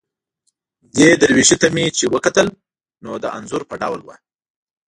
دې 0.95 1.09
درویشي 1.21 1.55
ته 1.61 1.67
مې 1.75 1.85
چې 1.97 2.05
وکتل، 2.13 2.47
نو 3.03 3.11
د 3.23 3.25
انځور 3.37 3.63
په 3.69 3.75
ډول 3.81 3.99
وه. 4.03 4.15